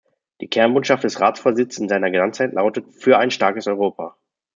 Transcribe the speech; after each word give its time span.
Die 0.41 0.47
Kernbotschaft 0.49 1.03
des 1.03 1.19
Ratsvorsitzes 1.21 1.77
in 1.79 1.87
seiner 1.87 2.09
Ganzheit 2.09 2.53
lautet 2.53 2.87
"Für 2.91 3.19
ein 3.19 3.29
starkes 3.29 3.67
Europa". 3.67 4.17